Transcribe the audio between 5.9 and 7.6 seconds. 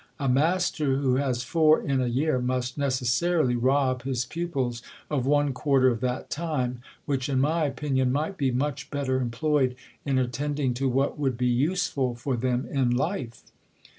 that time, which, in